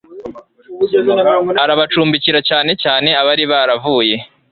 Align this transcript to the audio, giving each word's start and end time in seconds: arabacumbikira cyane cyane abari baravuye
arabacumbikira 1.63 2.39
cyane 2.49 2.71
cyane 2.83 3.09
abari 3.21 3.43
baravuye 3.51 4.15